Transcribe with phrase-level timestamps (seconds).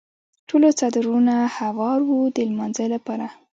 [0.47, 3.27] ټولو څادرونه هوار وو د لمانځه لپاره.